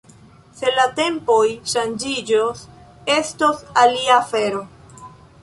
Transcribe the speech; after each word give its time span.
Se 0.59 0.69
la 0.77 0.85
tempoj 0.99 1.43
ŝanĝiĝos, 1.73 2.65
estos 3.19 3.61
alia 3.85 4.19
afero. 4.25 4.65